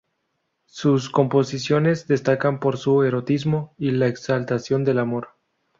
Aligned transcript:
Sus 0.65 1.11
composiciones 1.11 2.07
destacan 2.07 2.59
por 2.59 2.77
su 2.77 3.03
erotismo 3.03 3.75
y 3.77 3.91
la 3.91 4.07
exaltación 4.07 4.83
del 4.83 4.97
amor. 4.97 5.35